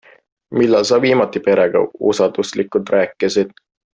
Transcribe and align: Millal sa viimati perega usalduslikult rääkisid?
Millal 0.59 0.83
sa 0.91 0.99
viimati 1.03 1.43
perega 1.49 1.83
usalduslikult 2.13 2.93
rääkisid? 2.97 3.57